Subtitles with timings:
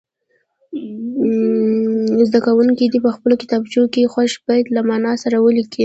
[2.27, 5.79] زده کوونکي دې په خپلو کتابچو کې خوښ بیت له معنا سره ولیکي.